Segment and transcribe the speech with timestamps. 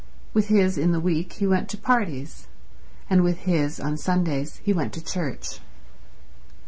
[0.33, 2.47] With his in the week he went to parties,
[3.07, 5.59] and with his on Sundays he went to church.